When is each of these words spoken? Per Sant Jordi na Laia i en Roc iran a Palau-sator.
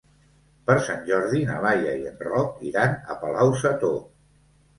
Per 0.69 0.77
Sant 0.87 1.03
Jordi 1.09 1.41
na 1.49 1.57
Laia 1.65 1.93
i 1.99 2.07
en 2.13 2.17
Roc 2.29 2.65
iran 2.71 2.97
a 2.97 3.19
Palau-sator. 3.27 3.97